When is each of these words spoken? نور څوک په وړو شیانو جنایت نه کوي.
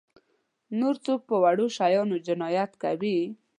نور 0.79 0.95
څوک 1.05 1.19
په 1.29 1.35
وړو 1.43 1.65
شیانو 1.77 2.15
جنایت 2.27 2.71
نه 2.73 2.77
کوي. 2.83 3.17